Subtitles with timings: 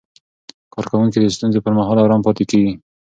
[0.73, 2.73] کارکوونکي د ستونزو پر مهال آرام پاتې کېږي.